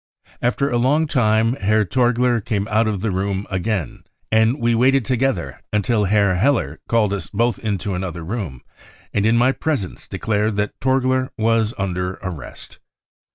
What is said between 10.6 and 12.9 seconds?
Torgier was under arrest.